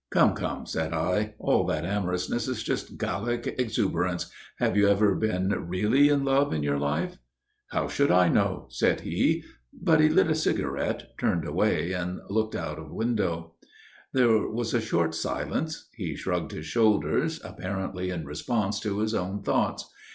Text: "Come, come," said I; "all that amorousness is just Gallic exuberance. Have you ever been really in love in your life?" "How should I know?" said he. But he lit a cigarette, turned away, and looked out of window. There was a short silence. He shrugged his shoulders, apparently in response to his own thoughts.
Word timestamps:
"Come, 0.09 0.33
come," 0.33 0.65
said 0.65 0.93
I; 0.93 1.35
"all 1.37 1.63
that 1.67 1.85
amorousness 1.85 2.47
is 2.47 2.63
just 2.63 2.97
Gallic 2.97 3.53
exuberance. 3.59 4.31
Have 4.57 4.75
you 4.75 4.87
ever 4.87 5.13
been 5.13 5.49
really 5.69 6.09
in 6.09 6.25
love 6.25 6.51
in 6.55 6.63
your 6.63 6.79
life?" 6.79 7.19
"How 7.67 7.87
should 7.87 8.09
I 8.09 8.27
know?" 8.27 8.65
said 8.71 9.01
he. 9.01 9.43
But 9.71 9.99
he 9.99 10.09
lit 10.09 10.25
a 10.25 10.33
cigarette, 10.33 11.15
turned 11.19 11.45
away, 11.47 11.91
and 11.93 12.19
looked 12.29 12.55
out 12.55 12.79
of 12.79 12.89
window. 12.89 13.53
There 14.11 14.47
was 14.47 14.73
a 14.73 14.81
short 14.81 15.13
silence. 15.13 15.87
He 15.93 16.15
shrugged 16.15 16.49
his 16.51 16.65
shoulders, 16.65 17.39
apparently 17.43 18.09
in 18.09 18.25
response 18.25 18.79
to 18.79 19.01
his 19.01 19.13
own 19.13 19.43
thoughts. 19.43 19.87